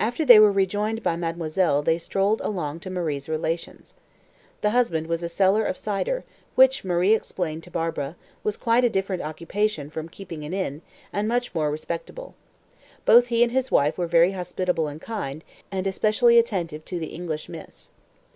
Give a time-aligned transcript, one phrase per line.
[0.00, 3.94] After they were joined by mademoiselle they strolled along to Marie's relations.
[4.60, 6.24] The husband was a seller of cider,
[6.56, 11.28] which, Marie explained to Barbara, was quite a different occupation from keeping an inn, and
[11.28, 12.34] much more respectable.
[13.04, 17.14] Both he and his wife were very hospitable and kind, and especially attentive to the
[17.14, 17.92] "English miss."